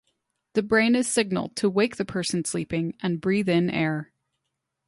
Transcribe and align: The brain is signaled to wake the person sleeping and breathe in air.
The 0.55 0.63
brain 0.63 0.95
is 0.95 1.07
signaled 1.07 1.55
to 1.57 1.69
wake 1.69 1.97
the 1.97 2.05
person 2.05 2.43
sleeping 2.43 2.95
and 3.03 3.21
breathe 3.21 3.47
in 3.47 3.69
air. 3.69 4.11